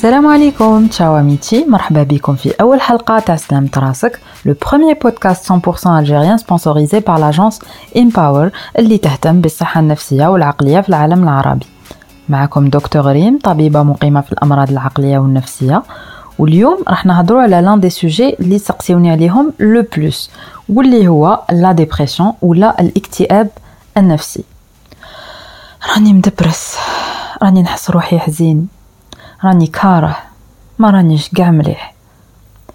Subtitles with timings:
[0.00, 5.44] سلام عليكم, يا جماعتي, مرحبا بيكم في أول حلقة تاع سلامة راسك, le premier podcast
[5.50, 7.58] 100% algérien sponsorisé par l'agence
[7.96, 11.66] Empower اللي تهتم بالصحة النفسية والعقلية في العالم العربي.
[12.28, 15.82] معكم دكتور ريم طبيبة مقيمة في الأمراض العقلية والنفسية.
[16.38, 20.30] واليوم راح نهضروا على l'un des sujets اللي سقسيوني عليهم le plus
[20.68, 23.48] واللي هو la dépression ولا الاكتئاب
[23.96, 24.44] النفسي.
[25.94, 26.76] راني مدبرس.
[27.42, 28.77] راني نحس روحي حزين.
[29.44, 30.16] راني كاره
[30.78, 31.94] ما رانيش قاع مليح.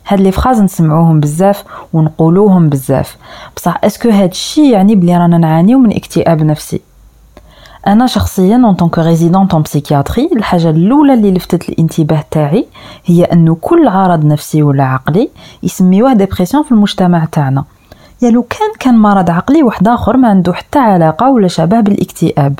[0.07, 1.63] هاد les phrases نسمعوهم بزاف
[1.93, 3.17] ونقولوهم بزاف.
[3.55, 6.81] بصح est-ce que هاد الشي يعني بلي رانا نعانيو من اكتئاب نفسي.
[7.87, 12.65] أنا شخصيا en tant que résidente en psychiatrie الحاجة الأولى اللي لفتت الانتباه تاعي
[13.05, 15.29] هي انه كل عرض نفسي ولا عقلي
[15.63, 17.63] يسميوه dépression في المجتمع تاعنا.
[18.21, 22.59] يا لو كان كان مرض عقلي واحد آخر ما عنده حتى علاقة ولا شبه بالإكتئاب.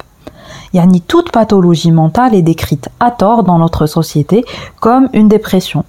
[0.73, 4.45] يعني toute pathologie mentale est décrite à tort dans notre société
[4.79, 5.83] comme une dépression.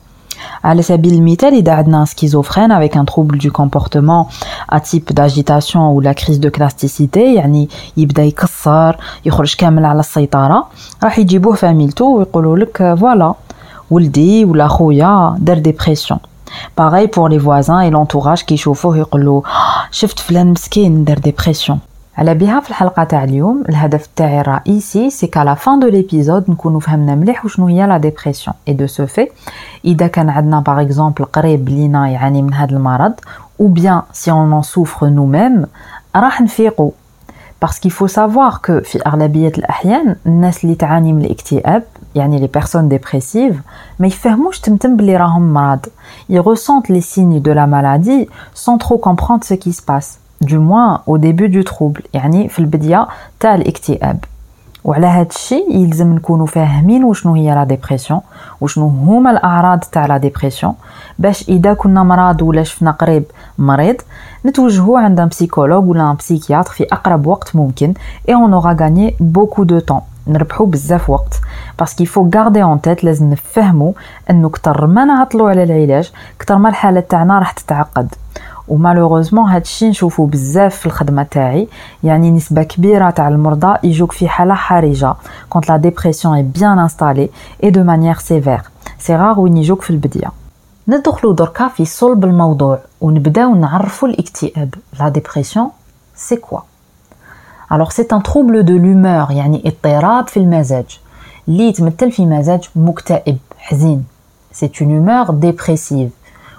[0.65, 4.29] على سبيل المثال إذا عندنا schizophrène avec un trouble du comportement
[4.69, 10.67] à type d'agitation ou la crise de clasticité يعني يبدا يكسر يخرج كامل على السيطرة
[11.05, 13.35] راح يجيبوه فاميلتو ويقولوا لك voilà
[13.91, 16.19] ولدي ولا خويا دار dépression
[16.79, 19.43] pareil pour les voisins et l'entourage كيشوفوه يقولوا
[19.91, 21.79] شفت فلان مسكين دار dépression
[22.19, 23.65] على بها في الحلقة تاع اليوم.
[23.69, 27.99] الهدف تاعي الرئيسي c'est qu'à la fin de l'épisode نكونوا فهمنا مليح وشنو هي la
[27.99, 29.29] dépression et de ce fait
[29.85, 33.13] إذا كان عندنا par exemple قريب لينا يعاني من هذا المرض
[33.63, 35.67] ou bien si on en souffre nous-mêmes
[36.17, 36.91] راح نفيقوا
[37.63, 41.83] parce que faut savoir que في أغلبية الأحيان الناس اللي تعاني من الاكتئاب
[42.15, 43.57] يعني les personnes dépressives
[43.99, 45.87] ما يفهموش تمتم بلي راهم مرض.
[46.31, 50.24] Ils ressentent les signes de la maladie sans trop comprendre ce qui se passe.
[50.41, 53.09] Du moins au début du trouble يعني في البداية
[53.41, 54.25] تاع الاكتئاب.
[54.85, 58.21] وعلى هذا الشيء يلزم نكونوا فاهمين وشنو هي la dépression
[58.61, 60.75] وشنو هما الأعراض تاع la dépression
[61.19, 63.25] باش إذا كنا مرض ولا شفنا قريب
[63.59, 63.97] مريض
[64.47, 67.95] نتوجهوا عند un psychologue ولا un psychiatre في أقرب وقت ممكن
[68.29, 71.41] et on aura gagné beaucoup de temps نربحوا بزاف وقت
[71.79, 73.93] parce que faut garder en tête لازم نفهموا
[74.31, 78.15] إنه كتر ما نعطلوا على العلاج كتر ما الحاله تاعنا راح تتعقد.
[78.69, 81.69] و malheureusement هادشي نشوفو بزاف في الخدمة تاعي.
[82.05, 85.15] يعني نسبة كبيرة تاع المرضى يجوك في حالة حرجة
[85.51, 87.29] quand la dépression est bien installée
[87.65, 88.63] et de manière sévère
[88.99, 90.31] c'est rare وين يجوك في البداية.
[90.89, 94.75] ندخلو دركا في صلب الموضوع ونبداو نعرفو الاكتئاب.
[95.01, 95.71] la dépression
[96.17, 96.59] c'est quoi
[97.71, 101.01] Alors c'est un trouble de l'humeur يعني اضطراب في المزاج.
[101.49, 104.05] اللي يتمثل في مزاج مكتئب حزين.
[104.55, 106.11] C'est une humeur dépressive.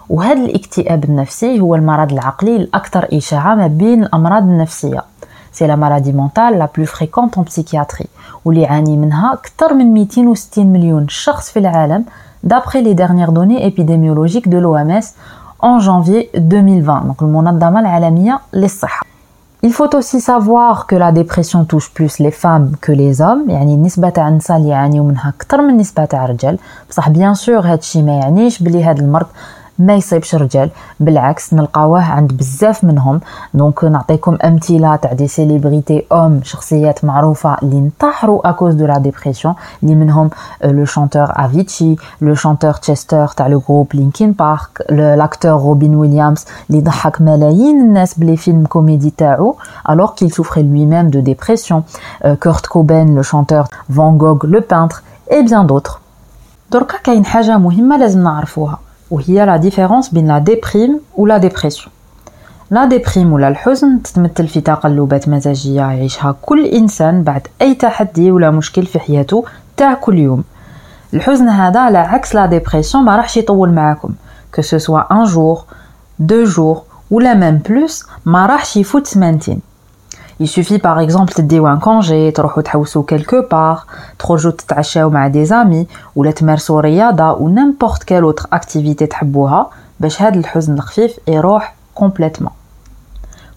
[0.09, 5.03] وهذا الاكتئاب النفسي هو المرض العقلي الأكثر إشاعة ما بين الأمراض النفسية.
[5.51, 8.05] c'est la maladie mentale la plus fréquente en psychiatrie
[8.45, 12.05] واللي يعاني منها أكثر من 260 مليون شخص في العالم
[12.47, 15.05] d'après les dernières données épidémiologiques de l'OMS
[15.59, 19.05] en janvier 2020 donc المنظمة العالمية للصحة
[19.63, 23.73] Il faut aussi savoir que la dépression touche plus les femmes que les hommes يعني
[23.73, 26.57] النسبة تاع النساء اللي يعانيو منها أكثر من النسبة تاع الرجال
[26.89, 29.27] بصح bien sûr هادشي ما يعنيش بلي هاد المرض
[29.79, 30.69] ما يصيبش رجال.
[30.99, 33.21] بالعكس نلقاوه عند بزاف منهم.
[33.53, 38.97] donc نعطيكم أمثلة تاع des célébrités hommes شخصيات معروفة اللي انتحروا à cause de la
[38.97, 40.29] dépression اللي منهم
[40.63, 46.81] le chanteur Avicii le chanteur Chester تاع le groupe Linkin Park l'acteur Robin Williams اللي
[46.81, 49.55] ضحك ملايين الناس ب les films comédie تاعو
[49.89, 51.75] alors qu'il souffrait lui-même de dépression.
[52.43, 55.01] Kurt Cobain le chanteur Van Gogh le peintre
[55.31, 55.97] et bien d'autres.
[56.71, 58.79] دركا كاين حاجة مهمة لازم نعرفوها.
[59.11, 61.93] وهي la différence بين la déprime و la dépression
[62.71, 68.51] la déprime ولا الحزن تتمثل في تقلبات مزاجية يعيشها كل إنسان بعد أي تحدي ولا
[68.51, 69.45] مشكل في حياته
[69.77, 70.43] تاع كل يوم.
[71.13, 74.09] الحزن هذا على عكس la dépression ما راحش يطول معاكم.
[74.55, 75.63] que ce soit un jour
[76.19, 79.61] deux jours ولا même plus ما راحش يفوت سمانتين.
[80.39, 83.83] Il suffit par exemple تديو un congé تروحو تحوسو quelque part
[84.19, 90.21] تخرجو تتعشاو مع des amis ولا تمارسو رياضة و n'importe quelle autre activité تحبوها باش
[90.21, 92.51] هاد الحزن الخفيف يروح complètement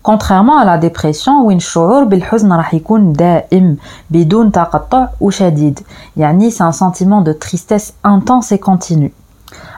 [0.03, 3.77] contrairement à la dépression وين الشعور بالحزن راح يكون دائم
[4.11, 5.81] بدون تقطع وشديد
[6.17, 9.11] يعني c'est un sentiment de tristesse intense et continu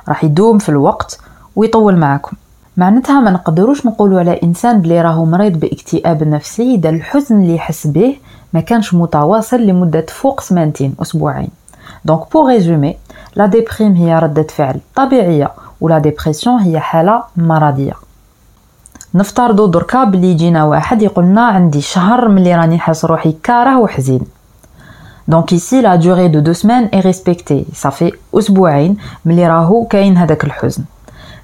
[0.08, 1.20] راح يدوم في الوقت
[1.56, 2.36] ويطول معكم
[2.76, 7.86] معناتها ما نقدروش نقولوا على إنسان بلي راهو مريض باكتئاب نفسي اذا الحزن اللي يحس
[7.86, 8.16] به
[8.52, 11.48] ما كانش متواصل لمدة فوق سمانتين أسبوعين
[12.04, 12.96] donc pour résumer
[13.36, 17.92] la déprime هي ردة فعل طبيعية و la dépression هي حالة مرضية
[19.14, 24.20] نفترضوا دركا بلي يجينا واحد يقولنا عندي شهر ملي راني حاس روحي كاره وحزين
[25.28, 27.64] Donc ici, la durée de deux semaines est respectée.
[27.72, 30.84] Ça fait أسبوعين ملي راهو كاين هذاك الحزن.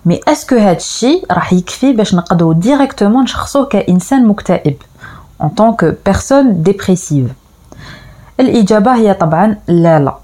[0.05, 4.75] Mais est-ce que هذا الشيء راح يكفي باش نقدروا directement نشخصوه كإنسان مكتئب
[5.43, 7.29] en tant que personne dépressive
[8.39, 10.15] الإجابة هي طبعا لا لا.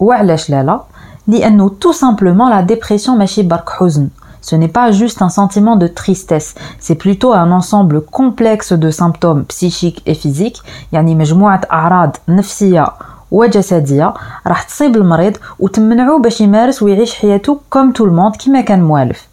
[0.00, 0.80] وعلاش لا لا؟
[1.28, 4.08] لأنه tout simplement la dépression ماشي برك حزن.
[4.42, 9.44] Ce n'est pas juste un sentiment de tristesse, c'est plutôt un ensemble complexe de symptômes
[9.44, 10.62] psychiques et physiques,
[10.92, 12.92] يعني مجموعة أعراض نفسية
[13.31, 14.13] وجسدية
[14.47, 19.27] راح تصيب المريض وتمنعو باش يمارس ويعيش حياته comme tout le monde كيما كان موالف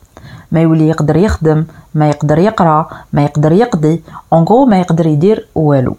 [0.52, 4.02] ما يولي يقدر يخدم ما يقدر يقرأ ما يقدر يقضي.
[4.32, 5.96] en gros ما يقدر يدير والو.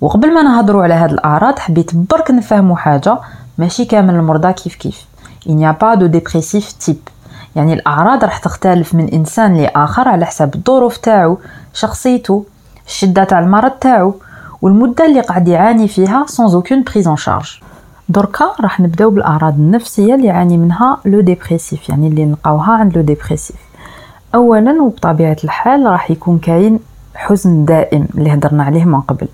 [0.00, 3.18] وقبل ما نهضروا على هاد الأعراض حبيت برك نفهموا حاجة
[3.58, 5.04] ماشي كامل المرضى كيف كيف.
[5.46, 7.10] Y a pas de dépressif type.
[7.56, 11.38] يعني الأعراض راح تختلف من إنسان لآخر على حسب الظروف تاعو
[11.74, 12.44] شخصيته
[12.86, 14.14] الشدة تاع المرض تاعو.
[14.64, 17.62] والمدة اللي قاعد يعاني فيها sans aucune prise en charge.
[18.08, 23.02] دركا راح نبدأو بالأعراض النفسية اللي يعاني منها le dépressif يعني اللي نلقاوها عند le
[23.02, 23.56] dépressif.
[24.34, 26.78] أولا وبطبيعة الحال راح يكون كاين
[27.14, 29.28] حزن دائم اللي هضرنا عليه من قبل.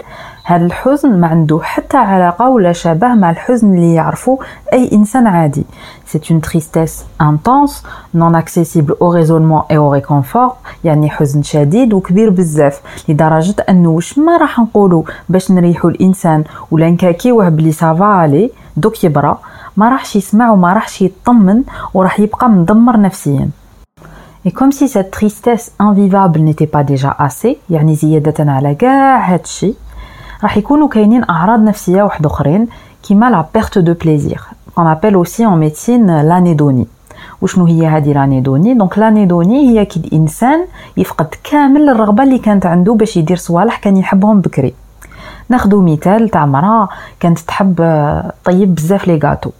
[0.51, 4.39] هذا الحزن ما عنده حتى علاقة ولا شبه مع الحزن اللي يعرفه
[4.73, 5.65] أي إنسان عادي.
[6.07, 12.31] C'est une tristesse intense, non accessible au raisonnement et au réconfort يعني حزن شديد وكبير
[12.31, 18.05] بزاف لدرجة أنه واش ما راح نقولوا باش نريحو الإنسان ولا نكاكيوه بلي ça va
[18.05, 19.39] عليه دوك يبرى
[19.77, 21.63] ما راحش يسمع وما راحش يطمن
[21.95, 23.49] وراح يبقى مدمر نفسيا.
[24.47, 29.75] Et comme si cette tristesse invivable n'était pas déjà assez يعني زيادة على كاع هادشي
[30.43, 32.69] راح يكونوا كاينين أعراض نفسية واحد أخرين
[33.03, 34.41] كيما la perte de plaisir
[34.77, 36.87] qu'on appelle aussi en médecine l'anhédonie
[37.43, 40.65] وشنو هي هذه l'anhédonie donc l'anhédonie هي كي الإنسان
[40.97, 44.75] يفقد كامل الرغبة اللي كانت عنده باش يدير صوالح كان يحبهم بكري.
[45.49, 46.89] ناخذ مثال تاع مرا
[47.21, 47.75] كانت تحب
[48.45, 49.51] طيب بزاف les gâteaux.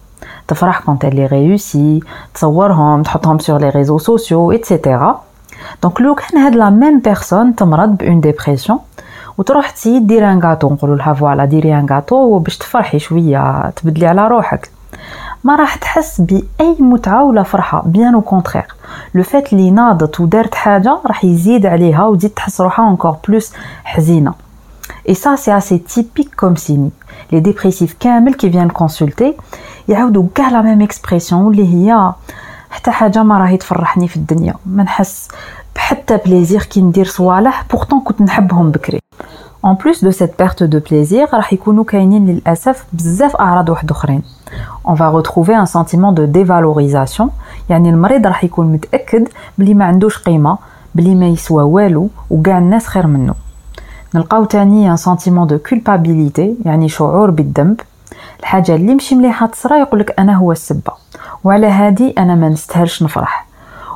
[0.47, 1.99] تفرح quand elle réussit
[2.33, 5.21] تصورهم تحطهم sur les réseaux sociaux et cetera
[5.83, 8.79] donc لو كان هاد la même personne تمرض ب une dépression
[9.41, 14.07] وتروح تسيد ديري un gâteau نقولوا لها voilà ديري un gâteau باش تفرحي شوية تبدلي
[14.07, 14.69] على روحك.
[15.43, 18.65] ما راح تحس بأي متعة ولا فرحة bien au contraire.
[19.15, 23.53] لو فات لي ناضت ودارت حاجة راح يزيد عليها وتزيد تحس روحها encore plus
[23.83, 24.33] حزينة.
[25.09, 26.89] Et ça, c'est assez typique comme signe.
[27.31, 29.33] Les dépressifs كامل qui viennent consulter
[29.87, 32.13] يعاودوا كاع la même expression اللي هي
[32.69, 34.55] حتى حاجة ما راهي تفرحني في الدنيا.
[34.65, 35.27] ما نحس
[35.75, 38.99] بحتى plaisir كي ندير صوالح pourtant كنت نحبهم بكري.
[39.63, 44.21] En plus de cette perte de plaisir, راح يكونوا كاينين للأسف بزاف أعراض واحد أخرين.
[44.85, 47.27] On va retrouver un sentiment de dévalorisation.
[47.69, 49.27] يعني المريض راح يكون متأكد
[49.57, 50.57] بلي ما عندوش قيمة
[50.95, 53.33] بلي ما يسوى والو وكاع الناس خير منه.
[54.15, 57.81] نلقاو تاني un sentiment de culpabilité يعني شعور بالذنب
[58.39, 60.93] الحاجة اللي مشي مليحة تصرا يقولك أنا هو السبة
[61.43, 63.47] وعلى هادي أنا ما نستاهلش نفرح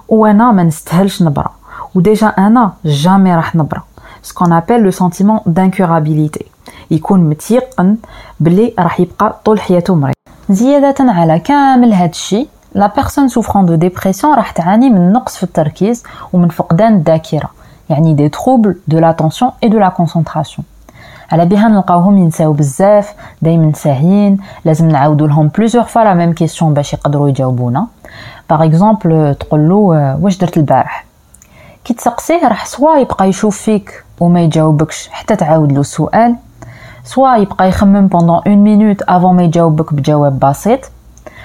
[0.10, 1.50] وأنا ما نستاهلش نبرى
[1.96, 3.82] وديجا أنا جامي راح نبرى
[4.28, 6.46] ce qu'on appelle le sentiment d'incurabilité.
[6.92, 7.98] يكون متيقن
[8.40, 10.16] بلي راح يبقى طول حياته مريض.
[10.50, 15.44] زيادة على كامل هاد الشيء la personne souffrant de dépression راح تعاني من نقص في
[15.44, 17.50] التركيز ومن فقدان الذاكرة
[17.90, 20.66] يعني des troubles de l'attention et de la concentration
[21.32, 26.74] على بها نلقاوهم ينساو بزاف دايما ساهيين لازم نعاودو لهم plusieurs fois la même question
[26.74, 27.88] باش يقدروا يجاوبونا.
[28.50, 31.06] par exemple تقول له واش درت البارح؟
[31.86, 36.36] كي تسقسيه راح soit يبقى يشوف فيك وما يجاوبكش حتى تعاود له السؤال.
[37.04, 40.80] soit يبقى يخمم pendant une minute avant ما يجاوبك بجواب بسيط.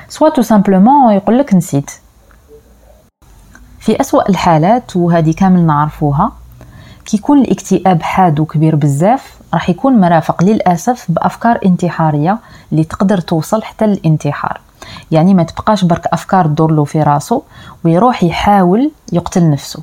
[0.08, 1.90] soit tout simplement يقول لك نسيت.
[3.78, 6.32] في أسوأ الحالات وهذه كامل نعرفوها
[7.04, 12.38] كيكون الاكتئاب حاد وكبير بزاف راح يكون مرافق للأسف بأفكار انتحارية
[12.72, 14.60] اللي تقدر توصل حتى للانتحار.
[15.10, 17.42] يعني ما تبقاش برك أفكار تدور له في راسه
[17.84, 19.82] ويروح يحاول يقتل نفسه.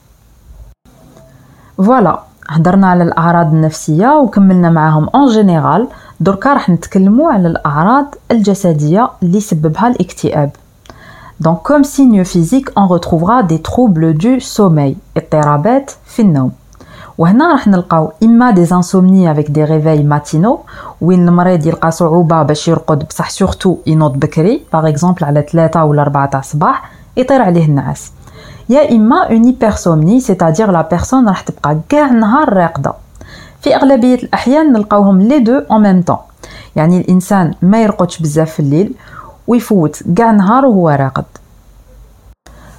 [1.77, 5.87] voilà هضرنا على الأعراض النفسية وكملنا معاهم en général
[6.19, 10.49] دركا راح نتكلموا على الأعراض الجسدية اللي سببها الاكتئاب.
[11.47, 16.51] Donc comme signe physique, on retrouvera des troubles du sommeil, اضطرابات في النوم.
[17.17, 20.59] وهنا راح نلقاو إما des insomnies avec des réveils matinaux
[21.01, 26.01] وين المريض يلقى صعوبة باش يرقد بصح surtout ينوض بكري par exemple على 3 ولا
[26.01, 28.11] 4 تاع الصباح يطير عليه النعاس.
[28.71, 32.93] يا إما une hypersomnie c'est-à-dire la personne راح تبقى كاع النهار راقدة.
[33.61, 36.17] في أغلبية الأحيان نلقاوهم les deux en même temps
[36.75, 38.93] يعني الإنسان ما يرقدش بزاف في الليل
[39.47, 41.25] ويفوت كاع نهار وهو راقد.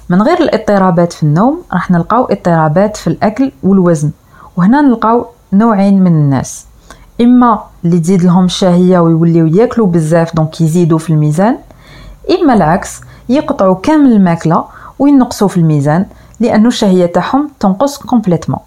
[0.09, 4.11] من غير الاضطرابات في النوم راح نلقاو اضطرابات في الأكل والوزن.
[4.57, 6.65] وهنا نلقاو نوعين من الناس.
[7.21, 11.57] إما اللي تزيد لهم الشهية ويوليو ياكلوا بزاف donc يزيدوا في الميزان
[12.31, 14.65] إما العكس يقطعوا كامل الماكلة
[14.99, 16.05] وينقصوا في الميزان
[16.39, 18.59] لأنه الشهيه تاعهم تنقص complètement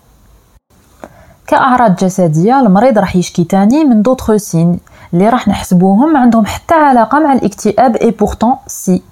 [1.46, 4.78] كأعراض جسدية المريض راح يشكي تاني من d'autres signes
[5.14, 9.02] اللي راح نحسبوهم عندهم حتى علاقة مع الاكتئاب et pourtant si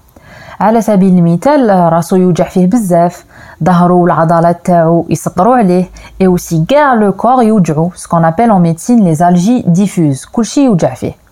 [0.60, 3.24] على سبيل المثال راسو يوجع فيه بزاف
[3.64, 5.88] ظهرو والعضلات تاعو يسطروا عليه
[6.20, 10.64] et aussi كاع le corps يوجعو ce qu'on appelle en médecine les algies diffuses كلشي
[10.64, 11.23] يوجع فيه.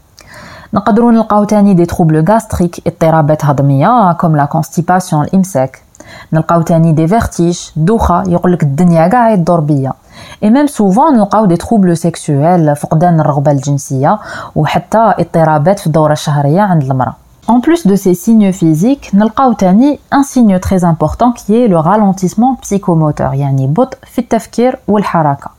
[0.75, 5.83] نقدروا نلقاو تاني des troubles gastriques اضطرابات هضمية comme la constipation الإمساك.
[6.33, 9.93] نلقاو تاني des vertiges دوخة يقولك الدنيا كاع يدور بيا.
[10.43, 14.19] et même souvent نلقاو des troubles sexuels فقدان الرغبة الجنسية
[14.57, 17.15] وحتى اضطرابات في الدورة الشهرية عند المرأة.
[17.49, 21.79] En plus de ces signes physiques, نلقاو تاني un signe très important qui est le
[21.79, 25.51] ralentissement psychomoteur يعني بطء في التفكير والحركة.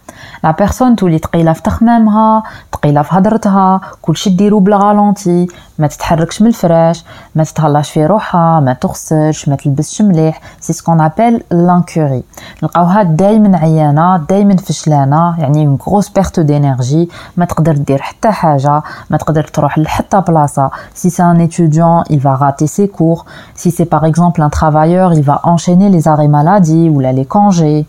[0.44, 5.48] la personne تولي تقيلة في تخمامها تقيلة في هضرتها كلشي ديرو بال ralenti
[5.80, 10.42] ما تتحركش من الفراش ما تتهلاش في روحها ما تغسلش ما تلبسش مليح.
[10.60, 12.24] c'est ce qu'on appelle l'incurie
[12.64, 18.84] نلقاوها دائما عيانة دائما فشلانة يعني une grosse perte d'énergie ما تقدر دير حتى حاجة
[19.10, 20.72] ما تقدر تروح لحتى بلاصة.
[20.94, 23.26] si c'est un étudiant il va rater ses cours.
[23.56, 27.86] Si c'est par exemple un travailleur il va enchaîner les arrêts maladie ou les congés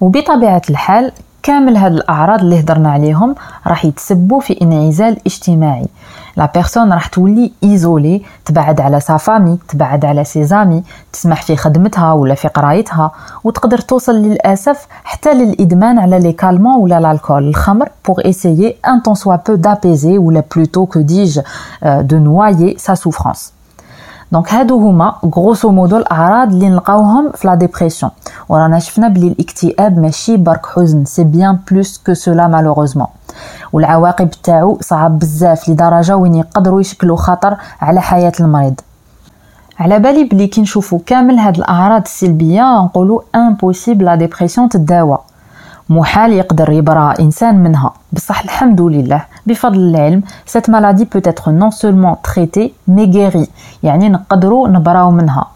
[0.00, 3.34] وبطبيعة الحال كامل هاد الأعراض اللي هضرنا عليهم
[3.66, 5.86] راح يتسبوا في انعزال اجتماعي.
[6.36, 11.56] la personne راح تولي isolée تبعد على sa famille تبعد على ses amis تسمح في
[11.56, 13.10] خدمتها ولا في قرايتها
[13.44, 19.14] وتقدر توصل للأسف حتى للإدمان على les calmants ولا alcool الخمر pour essayer un temps
[19.14, 21.40] soit peu d'apaiser ولا plutôt que dis-je
[21.82, 23.52] de noyer sa souffrance
[24.32, 28.12] donc هادو هما grosso modo الأعراض اللي نلقاوهم في la dépression
[28.48, 33.06] ورانا شفنا بلي الاكتئاب ماشي برك حزن c'est bien plus que cela malheureusement
[33.72, 38.80] والعواقب تاعو صعب بزاف لدرجة وين يقدروا يشكلوا خطر على حياة المريض.
[39.78, 45.18] على بالي بلي كي نشوفوا كامل هاد الأعراض السلبية نقولوا impossible la dépression تداوى.
[45.90, 47.92] محال يقدر يبرى إنسان منها.
[48.12, 49.24] بصح الحمد لله.
[49.46, 53.48] بفضل العلم cette maladie peut être non seulement traitée mais guérie.
[53.82, 55.46] يعني نقدروا نبراو منها.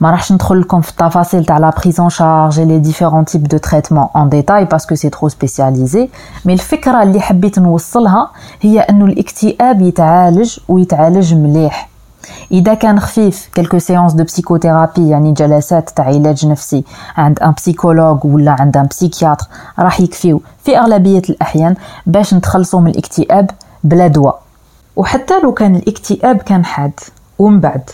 [0.00, 3.56] ما راحش ندخل لكم في التفاصيل تاع la prise en charge les différents types de
[3.56, 6.08] traitements en détail parce que c'est trop spécialisé
[6.44, 11.88] mais الفكرة اللي حبيت نوصلها هي أنه الاكتئاب يتعالج ويتعالج مليح.
[12.52, 16.84] إذا كان خفيف quelques séances de psychothérapie يعني جلسات تاع علاج نفسي
[17.16, 19.46] عند un psychologue ولا عند un psychiatre
[19.78, 20.42] راح يكفيو.
[20.64, 21.74] في أغلبية الأحيان
[22.06, 23.50] باش نتخلصوا من الاكتئاب
[23.84, 24.42] بلا دواء.
[24.96, 27.00] وحتى لو كان الاكتئاب كان حاد
[27.38, 27.90] ومن بعد؟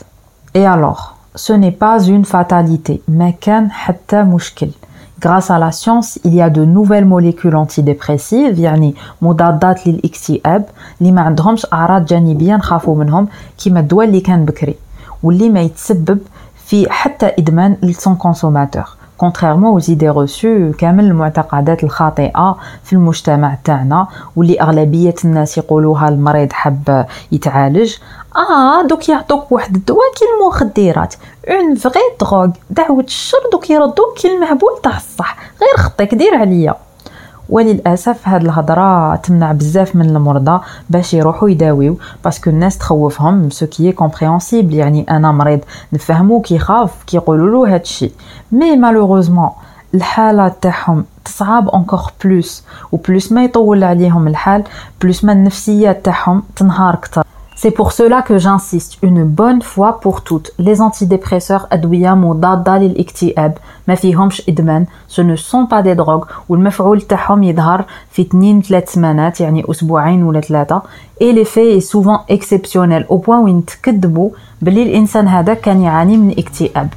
[0.57, 1.01] اي الوغ
[1.37, 4.71] ce n'est pas une fatalité ما كان حتى مشكل.
[5.21, 10.65] Grâce à la science, il y a de nouvelles molécules antidépressives يعني مضادات للاكتئاب
[11.01, 14.75] اللي ما عندهمش اعراض جانبيه نخافوا منهم كيما الدواء اللي كان بكري
[15.23, 16.19] واللي ما يتسبب
[16.67, 24.09] في حتى ادمان les consommateurs contrairement aux idées reçues كامل المعتقدات الخاطئة في المجتمع تاعنا
[24.37, 27.97] واللي أغلبية الناس يقولوها المريض حب يتعالج.
[28.37, 31.15] آه دوك يعطوك واحد الدواء كي المخدرات.
[31.49, 35.37] une vraie drogue دعوة الشر دوك يردوك كي المهبول تاع الصح.
[35.61, 36.75] غير خطيك دير عليا.
[37.51, 43.67] وللأسف هاد الهضرة تمنع بزاف من المرضى باش يروحوا يداويو parce que الناس تخوفهم ce
[43.67, 45.61] qui est compréhensible يعني أنا مريض
[45.93, 48.11] نفهمو كيخاف كيقولوا له هادشي
[48.53, 49.51] mais malheureusement
[49.95, 54.65] الحالة تاعهم تصعب encore plus و plus ما يطول عليهم الحال
[55.03, 57.23] plus ما النفسيات تاعهم تنهار كتر
[57.63, 60.51] C'est pour cela que j'insiste une bonne fois pour toutes.
[60.59, 66.27] Les antidépresseurs أدوية مضادة للاكتئاب ما فيهمش إدمان ce ne sont pas des drogues.
[66.49, 70.83] والمفعول تاعهم يظهر في 2 3 سمانات يعني أسبوعين ولا ثلاثة
[71.23, 74.31] et l'effet est souvent exceptionnel au point وين تكذبوا
[74.63, 76.89] بلي الإنسان هذا كان يعاني من اكتئاب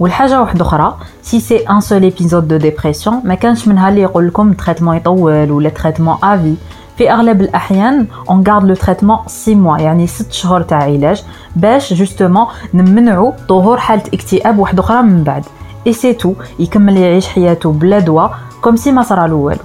[0.00, 4.26] والحاجة واحدة أخرى si c'est un seul épisode de dépression ما كانش منها اللي يقول
[4.26, 6.54] لكم traitement يطول ولا traitement à vie
[6.96, 11.24] في أغلب الأحيان on garde le traitement 6 mois يعني 6 شهور تاع علاج
[11.56, 15.44] باش justement نمنعوا ظهور حالة اكتئاب واحدة أخرى من بعد.
[15.86, 19.60] et c'est tout يكمل يعيش حياته بلا دواء comme si ما صرالو والو.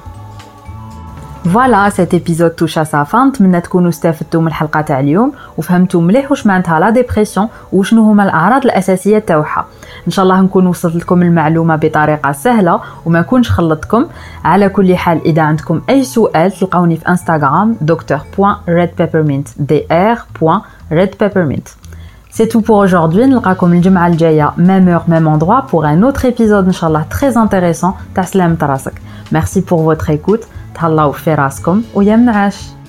[1.53, 5.31] voilà cet épisode touche sa fin نتمنى تكونوا استفدتوا من الحلقة تاع اليوم.
[5.57, 9.65] وفهمتوا مليح واش معناتها لا ديبرسيون وشنو هما الأعراض الأساسية تاعها.
[10.07, 14.05] إن شاء الله نكون وصلت لكم المعلومة بطريقة سهلة وما نكونش خلطتكم
[14.43, 21.67] على كل حال إذا عندكم أي سؤال تلقاوني في انستغرام docteur.redpeppermint dr.redpeppermint
[22.33, 23.25] C'est tout pour aujourd'hui.
[23.25, 28.25] نلقاكم الجمعة الجاية même heure même endroit pour un autre épisode inchallah très intéressant تاع
[28.61, 28.93] راسك.
[29.31, 30.45] Merci pour votre écoute.
[30.75, 32.80] تهلاو في راسكم ويا منعش